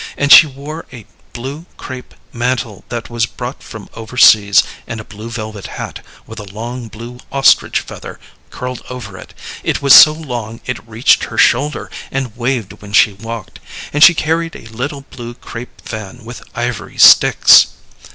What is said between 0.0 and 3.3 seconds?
And she wore a blue crape mantle that was